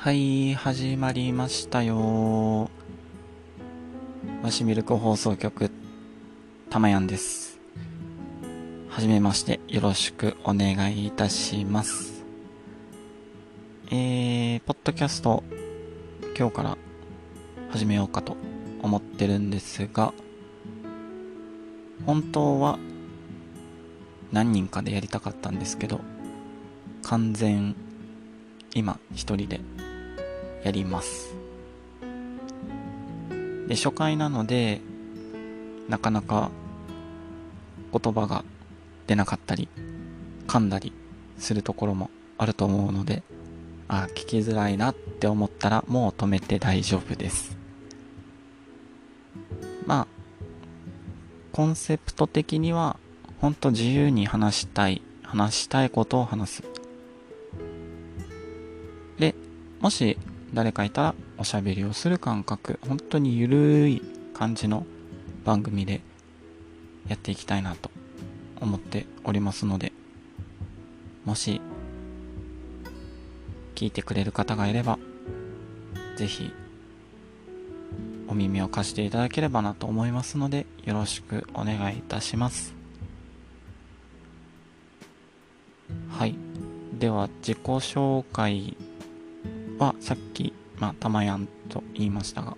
[0.00, 2.70] はい、始まりましたよ。
[4.44, 5.72] マシミルク放送局、
[6.70, 7.58] たまやんです。
[8.88, 12.24] はじめまして、よろしくお願いいたします。
[13.90, 15.42] えー、ポッドキャスト、
[16.38, 16.78] 今日から
[17.70, 18.36] 始めようかと
[18.80, 20.14] 思ってるんですが、
[22.06, 22.78] 本当は
[24.30, 26.00] 何人かでやりたかったんですけど、
[27.02, 27.74] 完全
[28.76, 29.60] 今一人で
[30.68, 31.34] やります。
[33.68, 34.82] で初回なので
[35.88, 36.50] なかなか
[37.90, 38.44] 言葉が
[39.06, 39.68] 出なかったり
[40.46, 40.92] 噛んだり
[41.38, 43.22] するところもあると思うので
[43.88, 47.56] あ聞きづらいなって思ったらもう止めて大丈夫です。
[49.86, 50.06] まあ
[51.52, 52.98] コンセプト的には
[53.40, 56.62] ほんと自由に話したい話したいことを話す。
[59.18, 59.34] で、
[59.80, 60.18] もし
[60.54, 64.02] 誰かいたらおしゃべりをする感覚、本当にゆるい
[64.34, 64.86] 感じの
[65.44, 66.00] 番組で
[67.08, 67.90] やっていきたいなと
[68.60, 69.92] 思っておりますので、
[71.24, 71.60] もし
[73.74, 74.98] 聞いてくれる方がいれば、
[76.16, 76.50] ぜひ
[78.26, 82.74] お耳を貸していただければなと思いますので、よろしくお願いいたします。
[86.10, 86.34] はい。
[86.98, 88.76] では、自己紹介
[89.78, 92.56] はさっき、まあ、たまやんと言いましたが、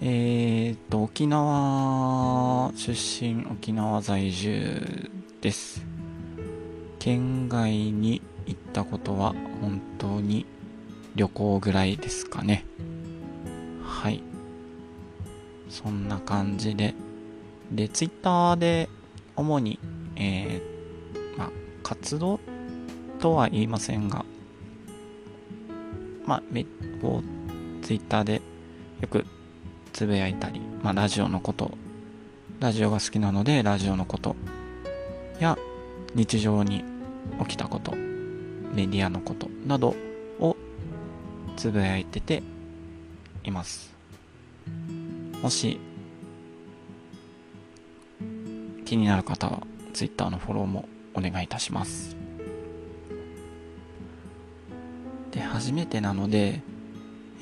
[0.00, 5.84] えーと、沖縄出身、沖縄在住です。
[6.98, 10.46] 県外に行ったことは本当に
[11.16, 12.64] 旅行ぐらいですかね。
[13.84, 14.22] はい。
[15.68, 16.94] そんな感じで。
[17.72, 18.88] で、ツイッターで
[19.36, 19.78] 主に、
[20.16, 21.50] えー、まあ、
[21.82, 22.40] 活動
[23.18, 24.24] とは言いませんが、
[26.30, 26.64] まあ、め
[27.02, 28.40] こう、ツイッターで
[29.00, 29.26] よく
[29.92, 31.72] つぶやいたり、まあ、ラジオのこと、
[32.60, 34.36] ラジオが好きなので、ラジオのこと
[35.40, 35.58] や、
[36.14, 36.84] 日常に
[37.40, 39.96] 起きたこと、メディアのことなど
[40.38, 40.56] を
[41.56, 42.44] つぶやいてて
[43.42, 43.92] います。
[45.42, 45.80] もし、
[48.84, 52.14] 気になる方は、ツイッターのフォローもお願いいたします。
[55.60, 56.62] 初めてなので、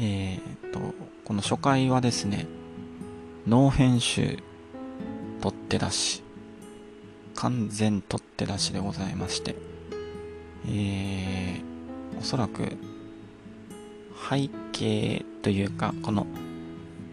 [0.01, 0.81] えー、っと、
[1.25, 2.47] この初回はですね、
[3.47, 4.41] ノー編集、
[5.41, 6.25] 取って出し、
[7.37, 9.55] 完全取って出しでございまして、
[10.67, 12.77] えー、おそらく、
[14.28, 16.27] 背景というか、この、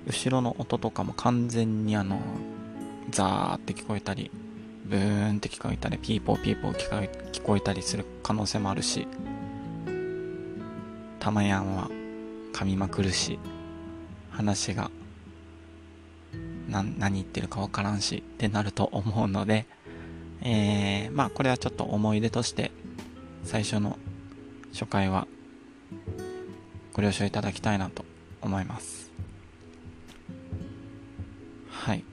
[0.07, 2.19] 後ろの音とかも完全にあの、
[3.11, 4.31] ザーって聞こえたり、
[4.85, 9.07] ブーンって聞こえたり、ピーポーピーポー聞こえ聞こえたりする可能性もあるし、
[11.25, 11.89] たまやんは
[12.53, 13.39] 噛みまくるし、
[14.29, 14.91] 話が、
[16.69, 19.65] な、何言ってるかわからんしってなると思うので、
[20.43, 22.69] えー、まあこれはちょっと思い出として、
[23.43, 23.97] 最初の
[24.71, 25.25] 初回は
[26.93, 28.05] ご了承いただきたいなと
[28.43, 29.11] 思います。
[31.71, 32.03] はい。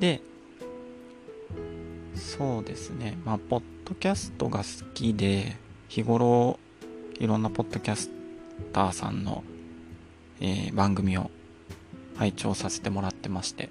[0.00, 0.22] で、
[2.16, 3.16] そうですね。
[3.24, 5.56] まあ、ポッドキャストが好きで、
[5.86, 6.58] 日頃、
[7.20, 8.15] いろんなポッドキャス
[8.72, 9.44] ターさんの、
[10.40, 11.30] えー番組を
[12.16, 13.68] 拝聴させてもらってまして、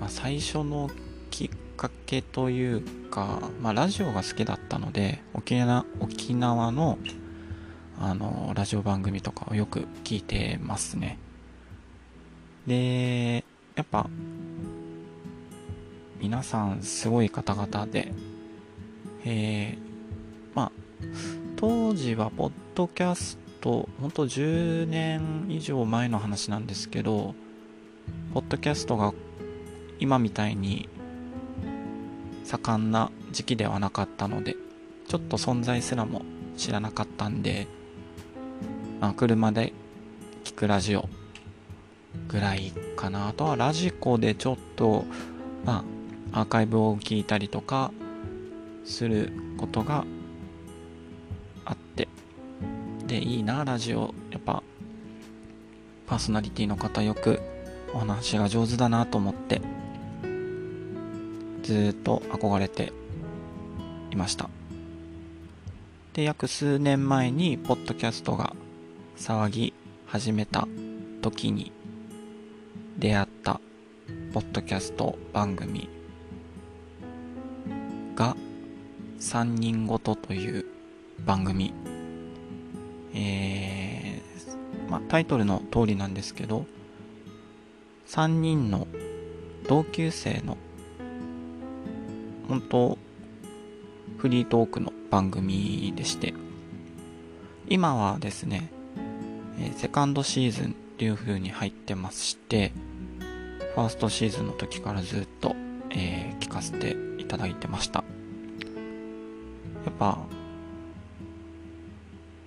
[0.00, 0.90] まあ、最初の
[1.30, 2.80] きっかけという
[3.10, 6.98] か、まあ、ラジオが好きだったので、沖縄沖縄の、
[7.98, 11.18] あの、ラジオ番組とかをよく聞いてますね。
[12.66, 13.44] で、
[13.74, 14.08] やっぱ、
[16.20, 18.12] 皆さんすごい方々で、
[19.24, 20.72] えー、まあ、
[21.62, 27.36] 当時はポッドキャスト、ほんと10年以上前の話なんですけど、
[28.34, 29.14] ポッドキャストが
[30.00, 30.88] 今みたいに
[32.42, 34.56] 盛んな時期ではなかったので、
[35.06, 36.22] ちょっと存在すらも
[36.56, 37.68] 知らなかったんで、
[38.98, 39.72] まあ、車で
[40.42, 41.08] 聞くラジオ
[42.26, 43.28] ぐらいかな。
[43.28, 45.04] あとはラジコでちょっと、
[45.64, 45.84] ま
[46.32, 47.92] あ、アーカイブを聞いたりとか
[48.84, 50.04] することが、
[53.12, 54.14] で、いいな、ラジオ。
[54.30, 54.62] やっぱ、
[56.06, 57.42] パーソナリティの方よく
[57.92, 59.60] お話が上手だなと思って、
[61.62, 62.90] ずっと憧れて
[64.10, 64.48] いました。
[66.14, 68.56] で、約数年前に、ポッドキャストが
[69.18, 69.74] 騒ぎ
[70.06, 70.66] 始めた
[71.20, 71.70] 時に
[72.98, 73.60] 出会った
[74.32, 75.90] ポッドキャスト番組
[78.14, 78.34] が
[79.20, 80.64] 3人ごとという
[81.26, 81.74] 番組
[83.14, 86.66] えー、まあ、タイトルの通りなんですけど、
[88.08, 88.86] 3人の
[89.68, 90.56] 同級生の、
[92.48, 92.98] 本当
[94.18, 96.34] フリートークの番組でして、
[97.68, 98.70] 今はですね、
[99.58, 102.72] え、セカンドシーズンっていう風に入ってまして、
[103.74, 105.56] ファーストシーズンの時からずっと、
[105.90, 108.04] えー、聞かせていただいてました。
[109.84, 110.18] やっぱ、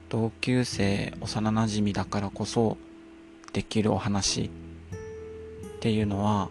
[0.10, 2.78] 同級生、幼馴染だからこそ
[3.54, 4.52] できるお話
[5.78, 6.50] っていうのは、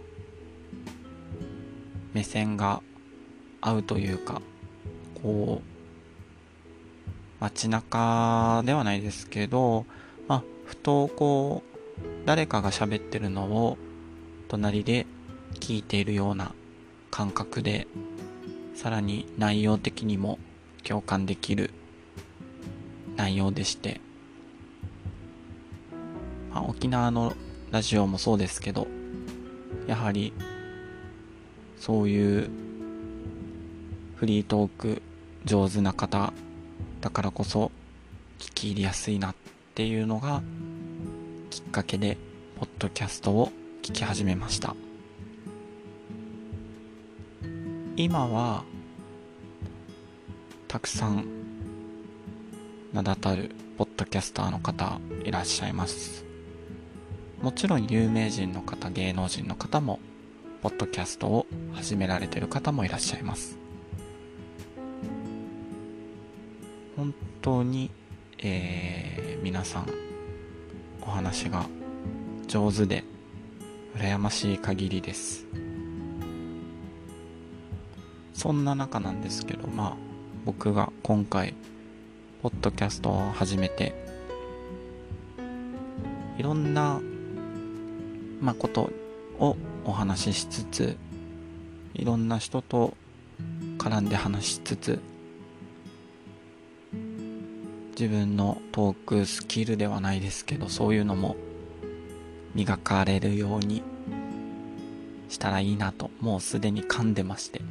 [2.13, 2.83] 目線が
[3.61, 4.43] 合うというか、
[5.23, 5.75] こう、
[7.41, 9.87] 街中ではないですけど、
[10.27, 13.79] まあ、ふとこう、誰かが喋ってるのを
[14.49, 15.07] 隣で
[15.61, 16.53] 聞いているような
[17.11, 17.87] 感覚で、
[18.75, 20.39] さらに内容的にも
[20.83, 21.71] 共感できる
[23.17, 24.01] 内容でして、
[26.51, 27.35] まあ、沖縄の
[27.71, 28.87] ラジオもそうですけど、
[29.87, 30.33] やはり
[31.79, 32.51] そういう
[34.17, 35.03] フリートーク
[35.45, 36.33] 上手な方
[37.01, 37.71] だからこそ
[38.39, 39.35] 聞き入りやすいなっ
[39.75, 40.43] ていうのが
[41.51, 42.17] きっかけで
[42.59, 43.53] ポッドキャストを
[43.83, 44.75] 聞き始めました。
[47.97, 48.65] 今は
[50.67, 51.34] たくさん
[52.95, 56.25] 名だたるポッドキャスターの方いらっしゃいます。
[57.43, 59.99] もちろん有名人の方芸能人の方も
[60.63, 63.59] ポッドキャストを始められてる方もいらっしゃいます。
[66.97, 67.13] 本
[67.43, 67.91] 当に、
[68.39, 69.89] えー、皆さん
[71.03, 71.67] お話が
[72.47, 73.03] 上手で
[73.97, 75.47] 羨ましい限りです。
[78.35, 79.97] そんな中なんですけどまあ
[80.45, 81.55] 僕が今回
[82.45, 83.95] ポッドキャストを始めて
[86.37, 87.01] いろんな、
[88.39, 88.91] まあ、こと
[89.39, 89.57] を
[89.87, 90.97] お話ししつつ
[91.95, 92.93] いろんな人と
[93.79, 95.01] 絡んで話しつつ
[97.99, 101.37] 自分のトークスキルではないですけどそういうのも
[102.55, 103.83] 磨かれるように
[105.31, 107.63] したらいいなともうすでに噛んでまして。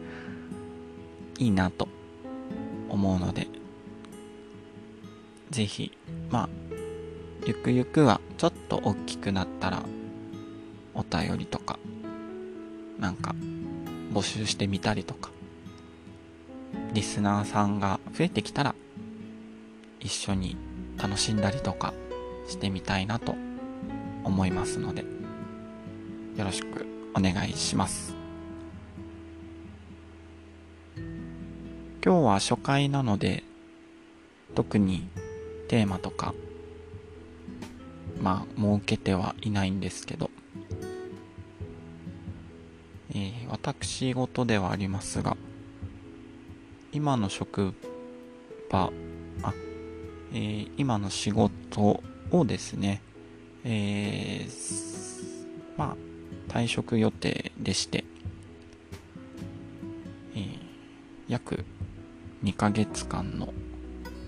[1.40, 1.88] いいなと
[2.90, 3.48] 思うので
[5.50, 5.92] ぜひ
[6.30, 6.48] まあ
[7.46, 9.82] ゆくゆくはちょっと大きくなったら
[10.94, 11.78] お便りとか
[12.98, 13.34] なんか
[14.12, 15.30] 募集してみたりとか
[16.92, 18.74] リスナーさんが増えてきたら
[20.00, 20.56] 一緒に
[20.96, 21.94] 楽しんだりとか
[22.46, 23.34] してみたいなと
[24.24, 25.04] 思いますので
[26.36, 28.14] よろしくお願いします。
[32.02, 33.44] 今日は初回なので
[34.54, 35.06] 特に
[35.70, 36.34] テーマとか
[38.20, 40.28] まあ設けてはいないんですけど、
[43.10, 45.36] えー、私事ではありますが
[46.90, 47.72] 今の職
[48.68, 48.90] 場
[49.44, 49.54] あ
[50.32, 52.02] えー、今の仕事
[52.32, 53.00] をですね、
[53.64, 55.38] えー、
[55.76, 55.96] ま
[56.48, 58.04] あ、退職予定でして、
[60.34, 60.58] えー、
[61.28, 61.64] 約
[62.42, 63.52] 2ヶ月間の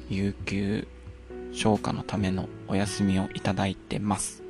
[0.08, 0.86] 有給
[1.52, 4.42] 消化のためのお休みをいただいてます。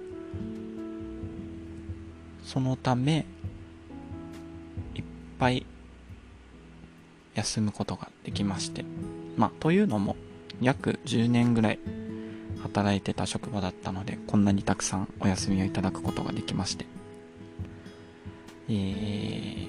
[2.45, 3.25] そのため、
[4.95, 5.05] いっ
[5.39, 5.67] ぱい
[7.35, 8.85] 休むことができまして、
[9.37, 10.17] まあ、というのも、
[10.61, 11.79] 約10年ぐらい
[12.63, 16.87] 働いてた職場だったので、こんなにたくさんお休みをいただくことができまして、
[18.69, 19.67] えー、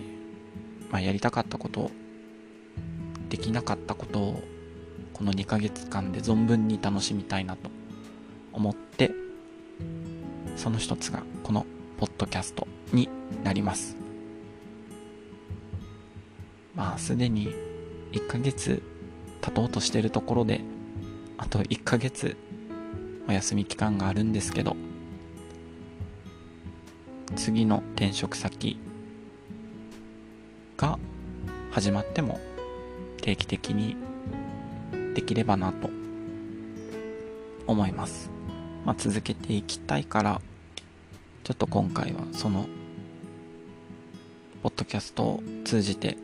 [0.91, 1.91] まあ、やりたかったことを、
[3.29, 4.43] できなかったことを、
[5.23, 7.71] この2ヶ月間で存分に楽しみたいなと
[8.51, 9.09] 思って、
[10.57, 11.65] その一つがこの
[11.97, 13.07] ポッドキャストに
[13.41, 13.95] なります。
[16.75, 17.55] まあ、すでに
[18.11, 18.83] 1ヶ月
[19.39, 20.59] 経とうとしてるところで、
[21.37, 22.35] あと1ヶ月
[23.29, 24.75] お休み期間があるんですけど、
[27.37, 28.77] 次の転職先
[30.75, 30.99] が
[31.71, 32.41] 始まっても
[33.21, 33.95] 定期的に
[35.13, 35.89] できればなと
[37.67, 38.29] 思います。
[38.85, 40.41] まあ、続けていきたいから、
[41.43, 42.65] ちょっと今回はその、
[44.63, 46.17] ポッドキャストを通じて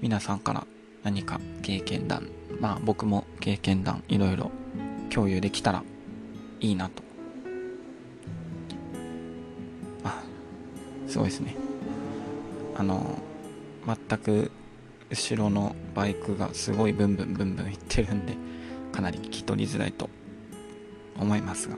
[0.00, 0.64] 皆さんから
[1.02, 2.28] 何か経験談
[2.60, 4.52] まあ僕も経験談いろいろ
[5.10, 5.82] 共有できたら
[6.60, 7.02] いいなと
[10.04, 10.22] あ
[11.08, 11.56] すごいですね
[12.76, 13.18] あの
[13.84, 14.52] 全く
[15.12, 18.34] 後ろのバイクがすごいブンブンブンブンいってるんで
[18.92, 20.08] かなり聞き取りづらいと
[21.20, 21.76] 思いますが。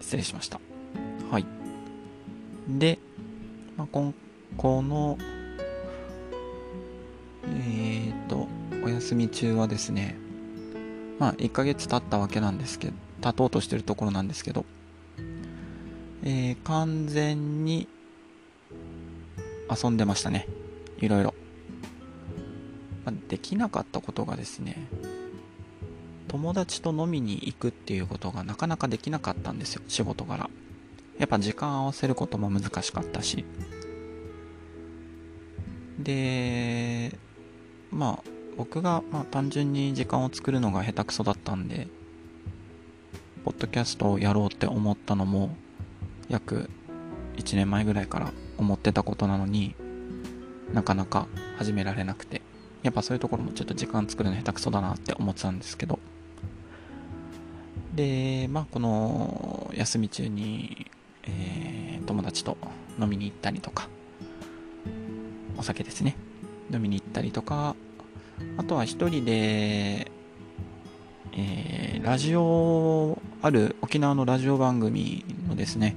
[0.00, 0.60] 失礼しました。
[1.30, 1.46] はい。
[2.68, 2.98] で、
[3.76, 4.12] まあ、こ
[4.56, 5.16] この
[7.44, 8.48] えっ、ー、と
[8.84, 10.16] お休み中はですね
[11.20, 14.64] まあ1ヶ月経ったわけなんですけど経とうとしてるところなんですけど
[16.24, 17.88] えー、完全に
[19.80, 20.46] 遊んでましたね。
[20.98, 21.34] いろいろ。
[23.04, 24.88] ま、できなかったことがですね、
[26.28, 30.48] 友達と飲みに行くっていうことがなかなかできなかったんですよ、仕事柄。
[31.18, 33.44] やっぱ時間合わせることも難しかったし。
[35.98, 37.18] で、
[37.90, 41.88] まあ、僕が、まあ、単純に時間を作るのが下手くそだったんで、
[43.44, 45.56] ポッドキャストをやろうって思ったのも、
[46.28, 46.70] 約
[47.36, 49.74] 1年前ぐらいから思ってたことなのに
[50.72, 52.42] なかなか始められなくて。
[52.82, 55.98] やっぱそういうところもちょっと時間作るの下手くそだなって思ってたんですけど。
[57.94, 60.86] でまあこの休み中に、
[61.24, 62.56] えー、友達と
[62.98, 63.88] 飲みに行ったりとか
[65.56, 66.16] お酒ですね。
[66.72, 67.76] 飲みに行ったりとか
[68.56, 70.10] あとは一人で
[71.34, 75.96] えー、ラジオある沖縄のラジオ番組のですね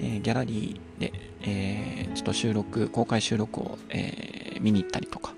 [0.00, 1.12] えー、ギャラリーで、
[1.42, 5.34] えー、ちょっと収録、公開収録を、えー、見に行ったりとか、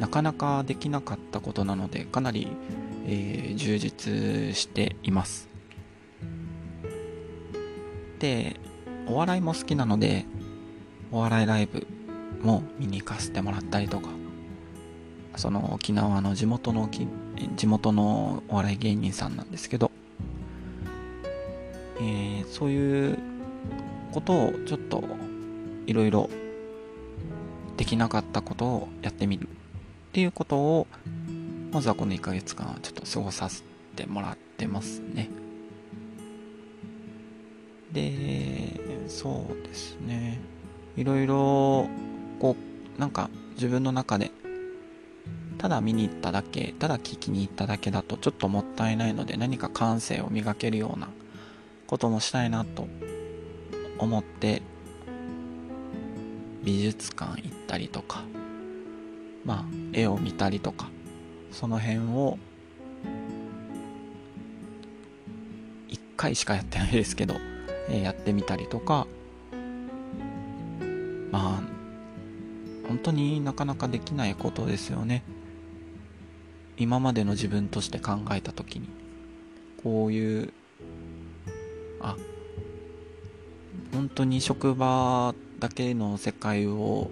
[0.00, 2.48] なかなかできなかったことなので、かなり、
[3.04, 5.48] え充実しています。
[8.20, 8.60] で、
[9.08, 10.24] お笑いも好きなので、
[11.10, 11.86] お笑いライブ
[12.42, 14.08] も見に行かせてもらったりとか、
[15.36, 16.88] その沖縄の地元の
[17.56, 19.90] 地元のお笑い芸人さんなんですけど、
[22.00, 23.18] えー、そういう
[24.12, 25.02] ことをちょっと
[25.86, 26.30] いろいろ
[27.76, 29.50] できなかったことをやってみるっ
[30.12, 30.86] ていうことを
[31.72, 33.62] まずはこの1ヶ月間ちょっと過ごさせ
[33.96, 35.30] てもらってますね。
[37.92, 40.38] でそうですね。
[40.96, 41.88] いろいろ
[42.38, 42.56] こ
[42.96, 44.30] うなんか自分の中で
[45.58, 51.08] ただ見に行っただけただ聞きに行っただけだとちょっともったいないので何か感性を磨けるような
[51.86, 52.86] こともしたいなと
[54.02, 54.62] 思って
[56.64, 58.24] 美術館行ったりとか
[59.44, 60.90] まあ絵を見たりとか
[61.52, 62.38] その辺を
[65.88, 67.34] 1回しかやってないですけど、
[67.88, 69.06] えー、やってみたりとか
[71.30, 71.62] まあ
[72.88, 75.22] 本当になかなかできないことですよね。
[76.76, 78.88] 今までの自分として考えた時に
[79.82, 80.52] こういう
[82.00, 82.16] あ
[83.92, 87.10] 本当に職場だけの世界を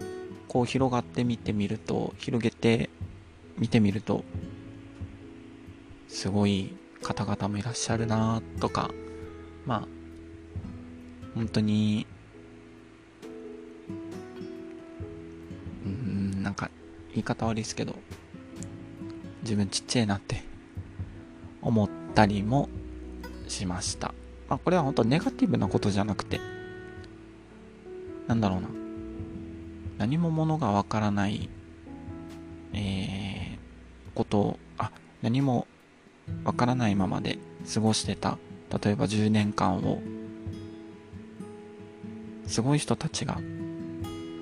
[0.48, 2.90] こう広がって見てみると広げて
[3.58, 4.24] 見てみると
[6.08, 8.90] すごい方々もいらっしゃるなとか
[9.66, 9.88] まあ
[11.34, 12.06] 本当に
[15.84, 16.70] うんなんか
[17.10, 17.94] 言い方悪いですけど
[19.42, 20.42] 自分ちっちゃいなって
[21.62, 22.68] 思ったりも
[23.48, 24.14] しました。
[24.48, 26.40] まあこれは本当ネガティブなことじゃなくて
[28.30, 28.68] なんだろうな。
[29.98, 31.48] 何もものがわからない、
[32.72, 35.66] えー、ことを、あ、何も
[36.44, 37.40] わからないままで
[37.74, 38.38] 過ごしてた、
[38.84, 40.00] 例えば10年間を、
[42.46, 43.40] すごい人たちが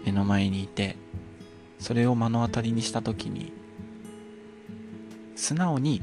[0.05, 0.97] 目の前にいて、
[1.79, 3.55] それを目の当たりにした時に、
[5.35, 6.03] 素直に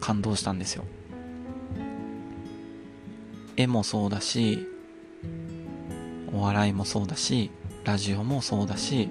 [0.00, 0.86] 感動したんですよ。
[3.58, 4.77] 絵もそうだし、
[6.38, 7.50] お笑いもそうだし、
[7.82, 9.08] ラジオもそうだし、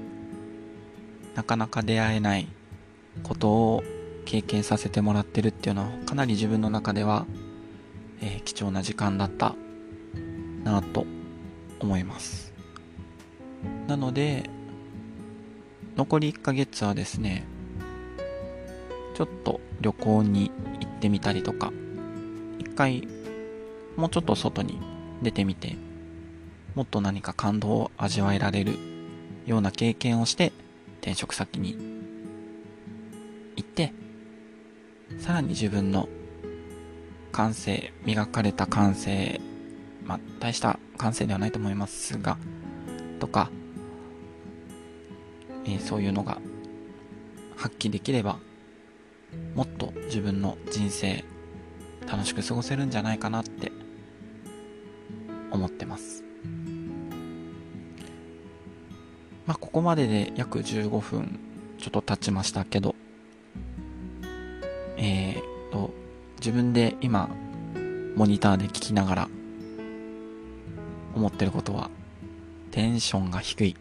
[1.36, 2.48] なかなか出会えない
[3.22, 3.84] ことを
[4.24, 7.26] 経験させてもらってるっていうのはかなり自分の中では、
[8.22, 9.56] えー、貴重な時間だった
[10.64, 11.06] なと
[11.82, 12.54] 思います。
[13.88, 14.50] なので、
[15.98, 17.46] 残り1ヶ月はですね、
[19.16, 21.74] ちょっと旅行に行ってみたりとか、
[22.58, 23.06] 一回
[23.98, 24.80] もうちょっと外に
[25.22, 25.76] 出てみて
[26.78, 28.78] もっと何か感動を味わえられる
[29.48, 30.54] ような経験をして
[31.02, 31.76] 転職先に
[33.56, 33.94] 行って
[35.18, 36.08] さらに自分の
[37.32, 39.42] 感性磨かれた感性
[40.06, 42.38] まあ大した感性ではないと思いますが
[43.20, 43.50] とか、
[45.66, 46.38] えー、そういうのが
[47.56, 48.38] 発揮できれば
[49.56, 51.26] もっと自分の人生
[52.08, 53.72] 楽しく過ごせるんじゃないかなって
[55.50, 56.27] 思ってます。
[59.48, 61.39] まあ、ここまでで約15分
[61.80, 62.96] ちょっと経ちましたけど、
[64.98, 65.92] えー、と、
[66.38, 67.30] 自分で今、
[68.16, 69.30] モニターで聞きながら、
[71.16, 71.89] 思ってることは、
[72.72, 73.77] テンションが低い。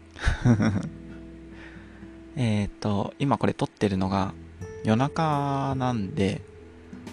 [2.37, 4.33] えっと、今これ撮ってるのが
[4.85, 6.41] 夜中なんで、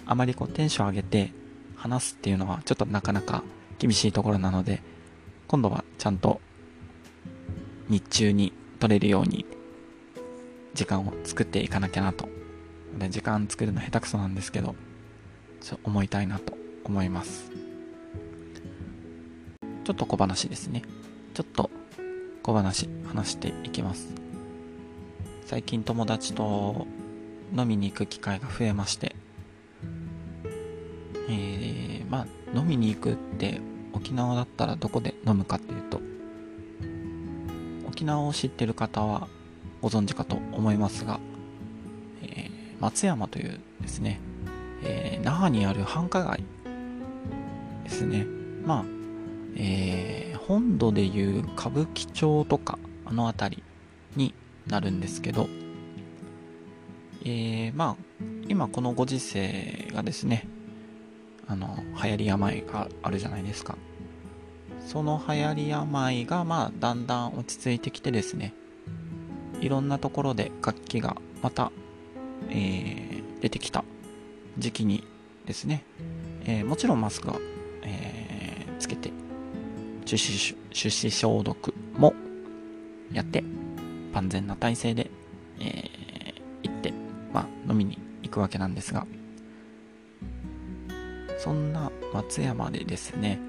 [0.05, 1.33] あまりこうテンション上げて
[1.75, 3.43] 話すっていうのはちょっとなかなか
[3.79, 4.81] 厳しいところなので、
[5.47, 6.39] 今度はちゃんと
[7.89, 9.45] 日中に撮れるように
[10.73, 12.27] 時間を作っていかなきゃなと。
[12.97, 14.75] で時間作るの下手くそなんですけど、
[15.61, 17.51] ちょ思いたいなと思います。
[19.83, 20.81] ちょっと小話ですね。
[21.33, 21.69] ちょっと
[22.41, 24.13] 小話話していきます。
[25.45, 26.87] 最近友達と
[27.55, 29.15] 飲みに行く機会が増えまして、
[31.29, 33.61] えー、まあ飲みに行くって
[33.93, 36.01] 沖縄だったらどこで飲むかっていうと
[37.95, 39.29] 沖縄を知ってる方は
[39.81, 41.21] ご存知かと思いますが、
[42.23, 42.49] えー、
[42.81, 44.19] 松山というですね、
[44.83, 46.43] えー、那覇にある繁華街
[47.85, 48.25] ですね。
[48.65, 48.85] まあ、
[49.55, 53.63] えー、本土でいう歌舞伎町とかあの辺り
[54.17, 54.33] に
[54.67, 55.47] なるんですけど、
[57.23, 60.45] えー、まあ今このご時世がですね
[61.47, 63.77] あの流行り病があるじゃないですか。
[64.85, 68.53] その流行り病がまあだんだん落ち着いてきてですね。
[69.61, 71.71] いろんなところで楽器がまた、
[72.49, 73.83] えー、出てきた
[74.57, 75.03] 時期に
[75.45, 75.83] ですね、
[76.45, 77.39] えー、もちろんマスクは、
[77.83, 79.11] えー、つけて
[80.05, 82.13] 手指手指消毒も
[83.11, 83.43] やって
[84.13, 85.09] 万全な体制で、
[85.59, 86.93] えー、行って、
[87.33, 89.07] まあ、飲みに行くわけなんですが。
[91.45, 93.39] そんな松山でですね、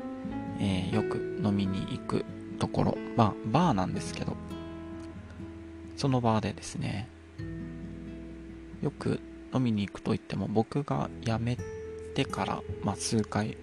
[0.58, 2.24] えー、よく飲みに行く
[2.58, 4.36] ところ、まあ、バーなんですけど、
[5.96, 7.08] そのバーでですね、
[8.82, 9.20] よく
[9.54, 11.56] 飲みに行くと言っても、僕が辞め
[12.14, 13.56] てから、まあ、数回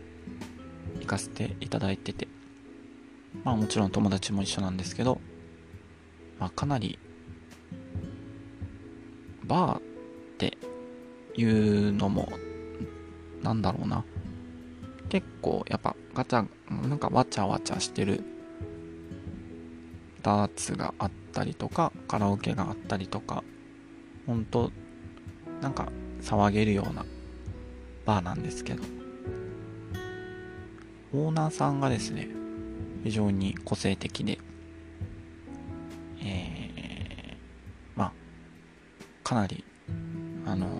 [0.99, 2.27] 行かせていただいてて、
[3.43, 5.19] まあもちろん友達も一緒なんですけど、
[6.39, 6.99] まあかなり、
[9.43, 9.81] バーっ
[10.37, 10.57] て
[11.35, 12.29] いうのも、
[13.41, 14.05] なんだろうな、
[15.13, 16.43] 結構やっぱガチャ、
[16.89, 18.23] なんかわちゃわちゃしてる
[20.23, 23.43] ダーツがあったりとか、カラオケがあったりとか、
[24.25, 24.71] ほんと、
[25.61, 25.89] なんか
[26.23, 27.05] 騒げるような
[28.07, 28.81] バーなんですけど、
[31.13, 32.29] オーナーさんがですね、
[33.03, 34.39] 非常に個性的で、
[36.23, 38.11] えー、まあ、
[39.23, 39.63] かなり、
[40.47, 40.71] あのー、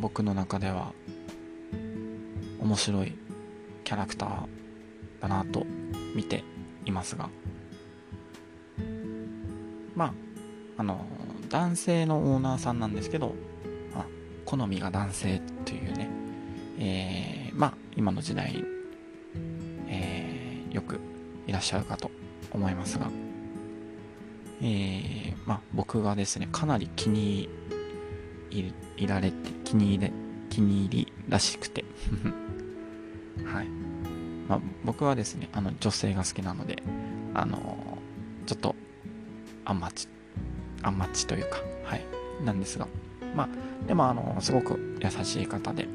[0.00, 0.92] 僕の中では
[2.60, 3.21] 面白い
[3.84, 4.46] キャラクター
[5.20, 5.66] だなと
[6.14, 6.44] 見て
[6.84, 7.28] いますが。
[9.94, 10.12] まあ
[10.78, 11.04] あの
[11.48, 13.34] 男性のオーナーさんなんですけど、
[13.94, 14.06] まあ、
[14.46, 16.10] 好みが男性というね、
[16.78, 18.64] えー、まあ今の時代、
[19.86, 20.98] えー、よく
[21.46, 22.10] いらっしゃるかと
[22.50, 23.10] 思いますが、
[24.62, 27.50] えー、まあ僕がですねかなり気に
[28.50, 28.72] 入
[29.06, 30.12] られて気に入れ
[30.48, 31.84] 気に入りらしくて。
[33.52, 33.66] はい。
[34.48, 36.82] まあ、僕はですね、あの、女性が好きなので、
[37.34, 37.98] あの、
[38.46, 38.74] ちょっと、
[39.64, 40.08] あんまち、
[40.82, 42.04] あんまちというか、はい、
[42.44, 42.88] なんですが、
[43.34, 43.48] まあ、
[43.86, 45.86] でも、あの、すごく優しい方で、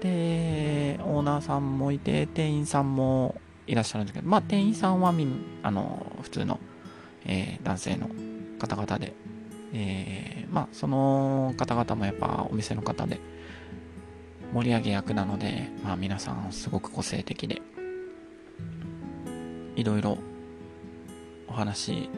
[0.00, 5.26] で、オーナーさんもいて、店員さんもいらっしゃるんですけど、まあ、店員さんはみ、
[5.62, 6.60] あの、普通の、
[7.24, 8.08] えー、男性の
[8.58, 9.12] 方々で、
[9.72, 13.20] えー、まあ、その方々もやっぱお店の方で、
[14.58, 17.62] 盛り上げ役なので、まあ皆さんすごく個性的で、
[19.76, 20.18] いろいろ
[21.46, 22.10] お話し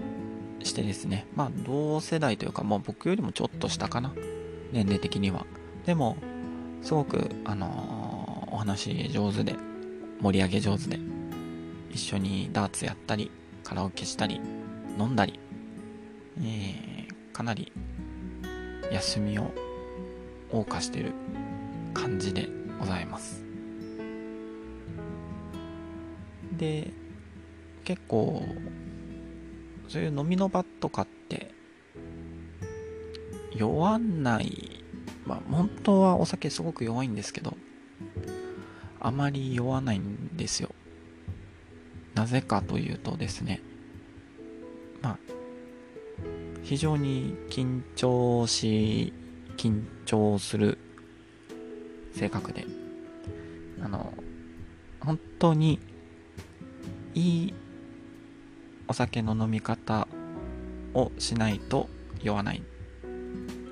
[0.62, 4.14] してですね、まあ同世代というか、もう僕よりもちょっと下かな、
[4.72, 5.44] 年齢的には。
[5.84, 6.16] でも、
[6.80, 9.54] すごく、あのー、お話上手で、
[10.22, 10.98] 盛り上げ上手で、
[11.90, 13.30] 一緒にダーツやったり、
[13.64, 14.40] カラオケしたり、
[14.98, 15.38] 飲んだり、
[16.38, 17.70] えー、かなり
[18.90, 19.50] 休みを
[20.50, 21.12] 謳歌してる
[21.94, 22.48] 感じで
[22.78, 23.44] ございます。
[26.56, 26.92] で
[27.84, 28.42] 結構
[29.88, 31.52] そういう飲みの場とかって
[33.54, 34.84] 酔わない。
[35.26, 37.56] まあ本当はお酒すごく弱いんですけど
[38.98, 40.70] あまり酔わないんですよ。
[42.14, 43.62] なぜかというとですね
[45.02, 45.18] まあ
[46.62, 49.12] 非常に緊張し
[49.56, 50.78] 緊張する
[52.14, 52.66] 性格で、
[53.82, 54.12] あの、
[55.00, 55.80] 本当に
[57.14, 57.54] いい
[58.88, 60.08] お酒の飲み方
[60.94, 61.88] をしないと
[62.22, 62.62] 酔わない。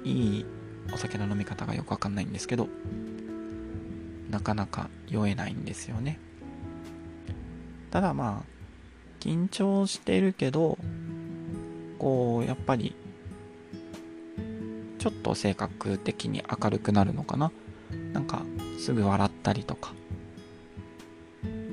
[0.04, 0.46] いい
[0.92, 2.68] お酒の飲み方がよくわかんないんですけど
[4.30, 6.18] なかなか酔えないんですよね。
[7.90, 8.58] ただまあ
[9.20, 10.78] 緊張してるけど
[11.98, 12.94] こうやっぱり
[14.98, 17.52] ちょっと性格的に明るくなるのかな。
[18.12, 18.42] なんか
[18.78, 19.92] すぐ笑ったりとか。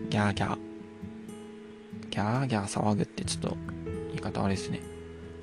[0.10, 0.58] ギャーギャー。
[2.10, 3.58] ギャーギャー騒ぐってちょっと
[4.10, 4.82] 言い方悪いですね。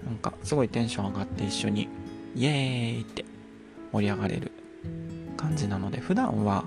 [0.04, 1.88] なんかすごいテンション上がって一緒に
[2.34, 3.24] イエーイって
[3.92, 4.52] 盛り上がれる
[5.36, 6.64] 感じなので普段は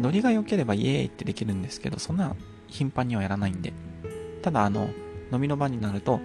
[0.00, 2.34] ノリが良ければイエーイってできるんですけどそんな
[2.66, 3.72] 頻繁にはやらないんで。
[4.42, 4.90] ただあの
[5.32, 6.20] 飲みの場になると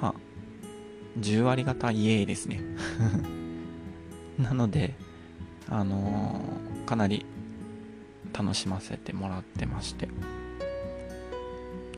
[0.00, 0.14] まあ
[1.18, 2.60] 10割方イエーイですね。
[4.42, 4.94] なので
[5.68, 7.24] あのー、かなり
[8.32, 10.08] 楽しませてもらってまして。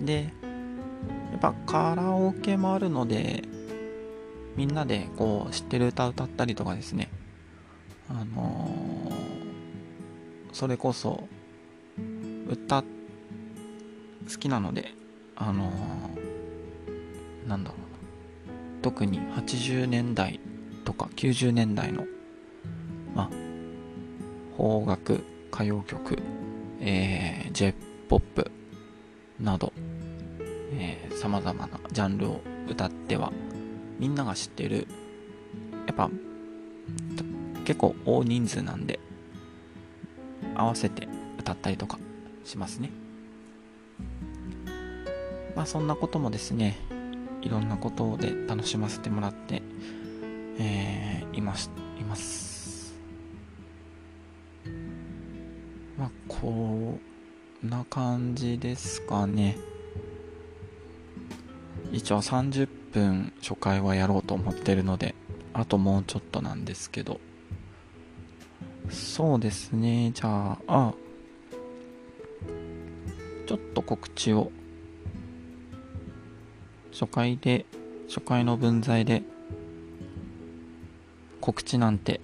[0.00, 0.33] で
[1.33, 3.42] やっぱカラオケもあるので
[4.57, 7.11] みんなでこう知ってる歌歌ったりとかですね。
[8.09, 11.26] あのー、それこそ
[12.48, 12.87] 歌好
[14.38, 14.92] きなので
[15.37, 17.85] あのー、なんだろうな。
[18.83, 20.38] 特に80年代
[20.85, 22.04] とか90年代の
[24.57, 26.19] 邦楽歌謡曲、
[26.81, 28.51] えー、J-POP
[29.40, 29.73] など、
[30.73, 33.33] えー、様々なジャンルを歌っては
[33.99, 34.87] みんなが知ってる
[35.87, 36.11] やっぱ
[37.64, 39.01] 結構大人数なんで
[40.55, 41.99] 合わせて歌ったりとか
[42.45, 42.90] しますね。
[45.57, 46.77] まあそんなこともですね
[47.43, 49.62] いろんなことで楽しませてもらって、
[50.59, 51.84] えー、いますい
[56.05, 57.01] まあこん
[57.62, 59.57] な感じですかね。
[61.93, 65.14] 一応30分初回はやろうと思ってるので
[65.55, 67.21] あともうちょっとなんですけど。
[68.90, 70.11] そうですね。
[70.12, 70.95] じゃああ
[73.47, 74.53] ちょっと告知を。
[76.93, 77.64] 初回で
[78.09, 79.23] 初回の分際で
[81.40, 82.21] 告知なんて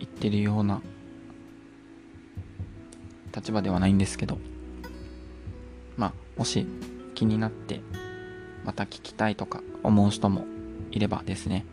[0.00, 0.82] 言ってるような
[3.34, 4.38] 立場ではないんですけど
[5.96, 6.66] まあもし
[7.14, 7.80] 気になって
[8.64, 10.44] また聞きたいとか思う人も
[10.90, 11.66] いればですね。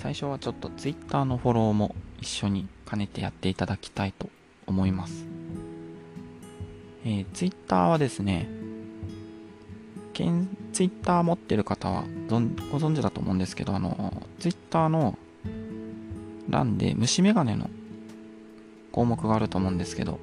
[0.00, 4.30] 最初はちょっと Twitter のフォローも一緒に兼ねてやっていただきたいと
[4.66, 5.26] 思います、
[7.04, 8.48] えー、Twitter はですね
[10.14, 12.38] けん Twitter 持ってる方はご
[12.78, 15.18] 存知だと思うんですけどあの Twitter の
[16.48, 17.68] 欄で虫眼鏡の
[18.92, 20.18] 項目があると思うんですけど。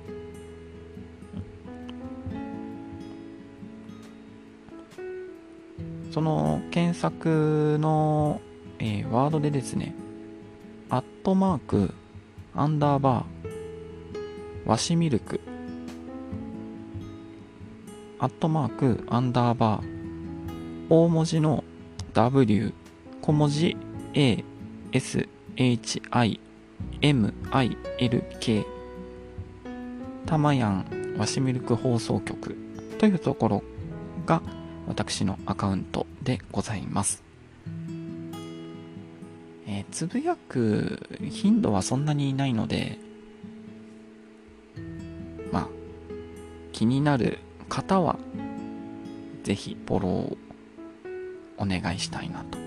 [6.12, 8.42] その検索の、
[8.80, 9.94] えー、ワードでですね、
[10.90, 11.94] アットマーク、
[12.56, 15.40] アンダーバー、ワシミルク、
[18.18, 21.64] アットマーク、アンダーバー、大文字の
[22.14, 22.74] W、
[23.22, 23.78] 小文字
[24.16, 24.44] A、
[24.92, 26.40] S、H、I、
[27.02, 28.66] M、I、L、K、
[30.26, 32.58] たまやんワシミルク放送局
[32.98, 33.64] というところ
[34.26, 34.42] が
[34.88, 37.24] 私のアカウントでございます。
[39.68, 42.98] えー、つぶやく頻度はそんなにないので、
[45.52, 45.68] まあ、
[46.72, 48.18] 気になる方は、
[49.44, 50.38] ぜひフォローを
[51.58, 52.58] お願いしたいなと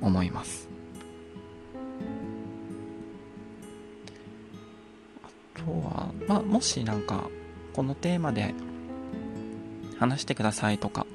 [0.00, 0.65] 思います。
[6.28, 7.28] まあ、もしなんか、
[7.72, 8.54] このテーマで
[9.98, 11.06] 話してくださいとか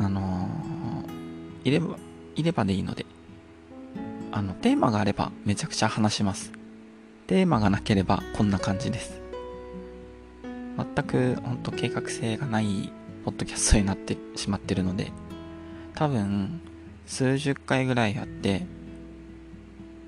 [0.00, 1.96] あのー、いれば、
[2.36, 3.04] いればでいいので、
[4.30, 6.52] あの、テーマがあればめちゃくちゃ話します。
[7.26, 9.20] テーマがなければこんな感じです。
[10.76, 12.92] 全く本当計画性がない
[13.24, 15.10] ポッドキャストになってしまってるので、
[15.96, 16.60] 多分
[17.06, 18.66] 数十回ぐらいやって、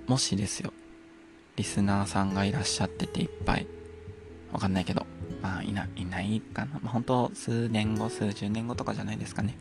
[0.07, 0.73] もしですよ、
[1.61, 3.67] リスナーさんがいらっしゃってていっぱい、
[4.51, 5.05] わかんないけど、
[5.43, 6.81] まあいな、いないかな。
[6.81, 9.59] まあ本当数年後、数十年後とかじゃないですかね。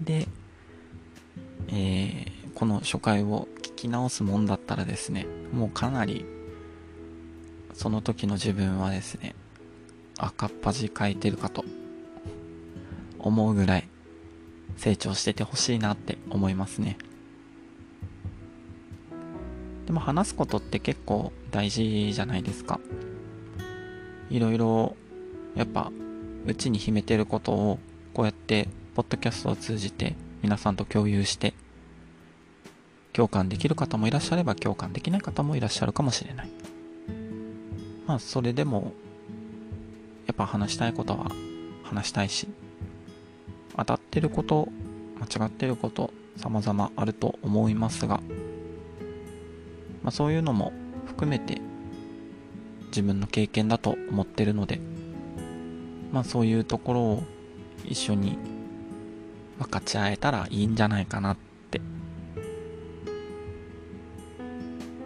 [0.00, 0.26] で、
[1.68, 6.24] えー、この初回を聞き直すもんだったらですね、もうかなり、
[7.72, 9.36] その時の自分はですね、
[10.18, 11.64] 赤っ端書いてるかと
[13.20, 13.88] 思うぐらい
[14.76, 16.98] 成長しててほしいなって思いますね。
[19.90, 22.78] でも話すことって結構大事じゃないですか。
[24.30, 24.94] いろいろ
[25.56, 25.90] やっぱ
[26.46, 27.80] うちに秘めてることを
[28.14, 31.54] こうやってポッドキャストを通じて皆さんと共有して
[33.12, 36.50] 共感できる方もいらっしゃれば共感できない方もいらっしゃるかもしれない。
[38.06, 38.92] まあそれでも
[40.28, 41.32] やっぱ話したいことは
[41.82, 42.46] 話したいし
[43.76, 44.68] 当たってること
[45.18, 48.20] 間違ってること様々あると思いますが、
[50.02, 50.72] まあ、そういうのも
[51.06, 51.60] 含めて
[52.86, 54.80] 自分の経験だと思ってるので、
[56.12, 57.22] まあそういうところを
[57.84, 58.38] 一緒に
[59.58, 61.50] 分かち合えたらいいんじゃないかなって。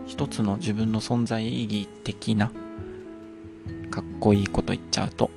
[0.06, 2.52] 一つの自分の存在意義的な
[3.90, 5.28] かっこいいこと言っちゃうと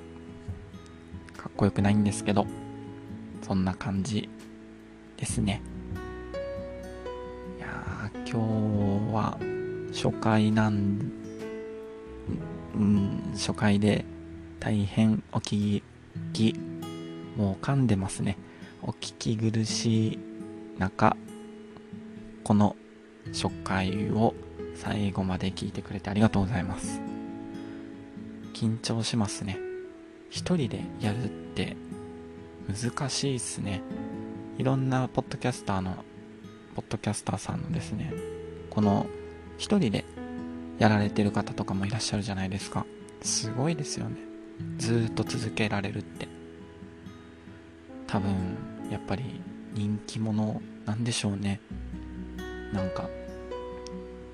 [1.36, 2.46] かっこよくないんですけど
[3.42, 4.30] そんな感じ
[5.16, 5.62] ですね。
[8.30, 9.38] 今日は
[9.94, 11.14] 初回なん
[12.76, 14.04] うん初回で
[14.60, 15.82] 大変お聞
[16.34, 16.60] き
[17.38, 18.38] もう噛んでますね。
[18.82, 20.20] お聞き苦しい
[20.78, 21.16] 中
[22.44, 22.76] この
[23.28, 24.34] 初回を
[24.76, 27.00] 最後まで聞いてくれてありがとうございます。
[28.54, 29.58] 緊張しますね。
[30.30, 31.78] 一人でやるって
[32.68, 33.82] 難しいっすね。
[34.58, 36.04] いろんなポッドキャスターの
[36.78, 38.14] ポッドキャスターさんのですね
[38.70, 39.08] この
[39.58, 40.06] 一人で
[40.78, 42.86] やられてる方とかもいらっしゃるじゃないですか。
[43.24, 44.18] すごいですよね。
[44.78, 46.28] ずっと続けられるって。
[48.06, 48.56] 多分
[48.92, 49.42] やっぱり
[49.74, 51.60] 人気者なんでしょうね。
[52.72, 53.10] なんか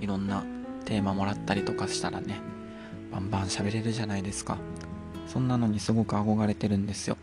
[0.01, 0.43] いろんな
[0.83, 2.41] テーマもらったりとかしたらね
[3.09, 4.57] バンバン喋れるじゃないですか。
[5.27, 7.15] そんなのにすごく憧れてるんですよ。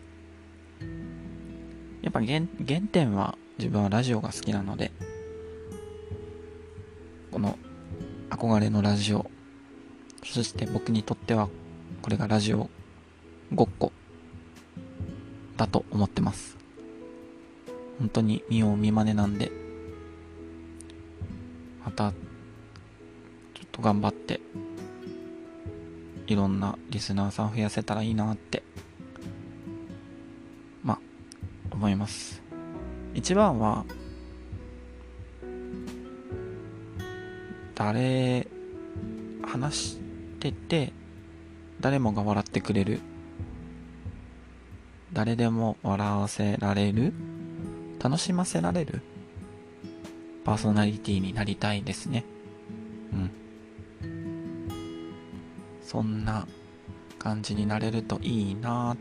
[2.01, 4.91] やっぱ原原点は自分はラジオが好きなので
[7.31, 7.59] この
[8.31, 9.29] 憧れのラジオ
[10.23, 11.47] そして僕にとっては
[12.01, 12.71] これがラジオ
[13.53, 13.91] ごっこ
[15.57, 16.57] だと思ってます。
[17.99, 19.51] 本当に見よう見まねなんで
[21.85, 22.17] またちょ
[23.63, 24.41] っと頑張って
[26.25, 28.63] いろんなリスナーさん増やせたらいいなって
[30.83, 30.99] まあ
[31.69, 32.41] 思います。
[33.13, 33.85] 一番は
[37.75, 38.47] 誰
[39.43, 39.99] 話し
[40.39, 40.93] てて
[41.79, 43.01] 誰もが笑ってくれる
[45.13, 47.13] 誰でも笑わせられる
[48.01, 49.01] 楽しませられる
[50.45, 52.25] パーソナリティになりたいですね。
[53.13, 53.31] うん。
[55.83, 56.47] そんな
[57.19, 58.95] 感じになれるといいな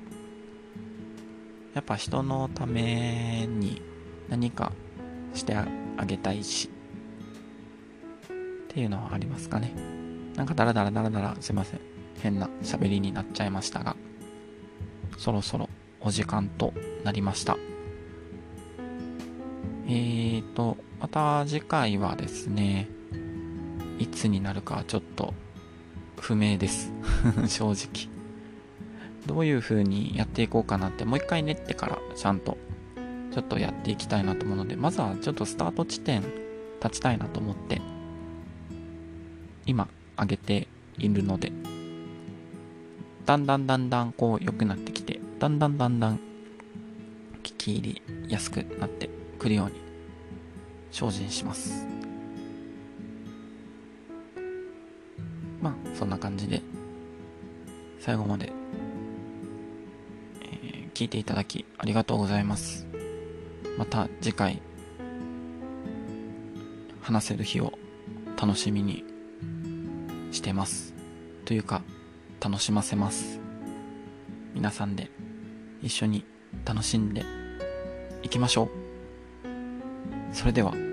[1.75, 3.81] やっぱ人のために
[4.31, 4.73] 何か
[5.35, 5.67] してあ
[6.07, 6.71] げたいし
[8.71, 9.75] っていうのはありますかね。
[10.37, 11.81] なんかダラダラダラダラすいません。
[12.23, 13.97] 変な喋りになっちゃいましたが、
[15.19, 15.69] そろそろ
[16.01, 16.73] お時間と
[17.05, 17.57] なりました。
[19.87, 22.89] えーと、また次回はですね、
[23.99, 25.35] いつになるかちょっと
[26.21, 26.93] 不明です。
[27.49, 28.09] 正直。
[29.27, 32.57] どういう風にやっていこうかなってもう一回練ってからちゃんと
[33.33, 36.23] ちょっとやっていきたいなと思うので、まずはちょっとスタート地点
[36.83, 37.81] 立ちたいなと思って、
[39.67, 39.89] 今
[40.19, 41.53] 上げているので、
[43.27, 46.17] だんだんだんだんこう良くなってきて、だんだんだんだん
[47.43, 49.75] 聞き入りやすくなってくるように
[50.91, 51.87] 精進します。
[55.63, 56.63] まあそんな感じで
[58.01, 58.51] 最後まで、
[60.43, 62.90] えー、聞いていただきありがとうございます。
[63.81, 64.61] また次回
[67.01, 67.73] 話せる日を
[68.39, 69.05] 楽しみに
[70.33, 70.93] してます。
[71.47, 71.81] というか
[72.43, 73.41] 楽しませます。
[74.53, 75.11] 皆さんで
[75.81, 76.27] 一緒に
[76.67, 77.25] 楽しんで
[78.23, 78.69] いきましょう。
[80.35, 80.90] それでは。